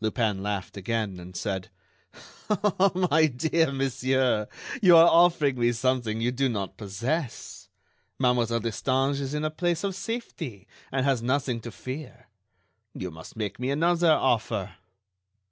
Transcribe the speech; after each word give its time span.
Lupin 0.00 0.42
laughed 0.42 0.78
again, 0.78 1.20
and 1.20 1.36
said: 1.36 1.68
"My 2.94 3.26
dear 3.26 3.70
monsieur, 3.70 4.48
you 4.80 4.96
are 4.96 5.08
offering 5.10 5.58
me 5.58 5.72
something 5.72 6.22
you 6.22 6.32
do 6.32 6.48
not 6.48 6.78
possess. 6.78 7.68
Mademoiselle 8.18 8.60
Destange 8.60 9.20
is 9.20 9.34
in 9.34 9.44
a 9.44 9.50
place 9.50 9.84
of 9.84 9.94
safety, 9.94 10.66
and 10.90 11.04
has 11.04 11.22
nothing 11.22 11.60
to 11.60 11.70
fear. 11.70 12.28
You 12.94 13.10
must 13.10 13.36
make 13.36 13.60
me 13.60 13.68
another 13.70 14.12
offer." 14.12 14.76